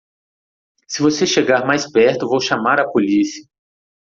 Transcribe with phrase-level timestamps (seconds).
[0.87, 3.47] se você chegar mais perto vou chamar a policia